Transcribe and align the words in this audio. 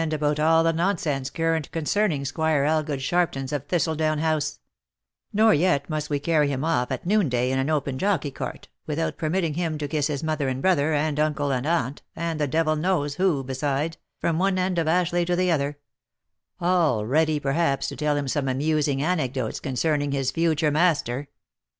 175 0.01 0.33
about 0.33 0.43
all 0.43 0.63
the 0.63 0.73
nonsense 0.73 1.29
current 1.29 1.71
concerning 1.71 2.25
Squire 2.25 2.63
Elgood 2.63 3.01
Sharpton's, 3.01 3.53
of 3.53 3.67
Thistledown 3.67 4.17
House; 4.17 4.57
nor 5.31 5.53
yet 5.53 5.91
must 5.91 6.09
we 6.09 6.17
carry 6.19 6.47
him 6.47 6.65
off 6.65 6.89
at 6.91 7.05
noonday 7.05 7.51
in 7.51 7.59
an 7.59 7.69
open 7.69 7.99
jockey 7.99 8.31
cart, 8.31 8.67
without 8.87 9.15
permitting 9.15 9.53
him 9.53 9.77
to 9.77 9.87
kiss 9.87 10.23
mother 10.23 10.47
and 10.47 10.59
bro 10.63 10.73
ther, 10.73 10.91
and 10.93 11.19
uncle 11.19 11.51
and 11.51 11.67
aunt, 11.67 12.01
and 12.15 12.39
the 12.39 12.47
devil 12.47 12.75
knows 12.75 13.17
who 13.17 13.43
beside, 13.43 13.97
from 14.17 14.39
one 14.39 14.57
end 14.57 14.79
of 14.79 14.87
Ashleigh 14.87 15.23
to 15.27 15.35
the 15.35 15.51
other,— 15.51 15.77
all 16.59 17.05
ready 17.05 17.39
perhaps 17.39 17.87
to 17.89 17.95
tell 17.95 18.17
him 18.17 18.27
some 18.27 18.47
amus 18.47 18.87
ing 18.87 19.03
anecdotes 19.03 19.59
concerning 19.59 20.13
his 20.13 20.31
future 20.31 20.71
master." 20.71 21.27